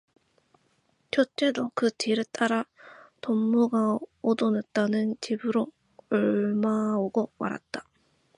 첫째도 1.11 1.69
그 1.75 1.91
뒤를 1.95 2.23
따라 2.31 2.65
동무가 3.21 3.99
얻어놨다는 4.23 5.17
집으로 5.21 5.67
옮아오고 6.11 7.29
말았다. 7.37 7.85